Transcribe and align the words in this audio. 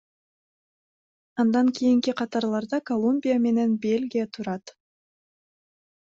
Андан 1.41 1.67
кийинки 1.75 2.11
катарларда 2.19 2.77
Колумбия 2.89 3.37
менен 3.45 3.69
Бельгия 3.85 4.25
турат. 4.33 4.65